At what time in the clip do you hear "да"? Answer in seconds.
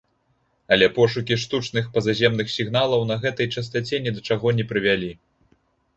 4.19-4.27